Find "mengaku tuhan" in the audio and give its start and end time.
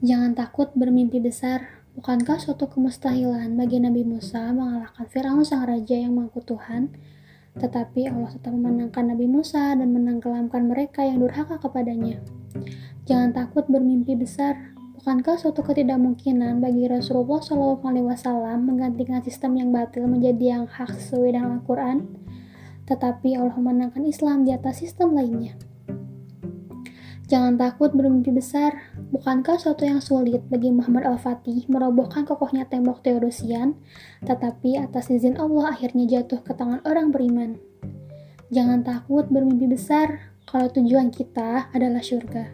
6.16-6.88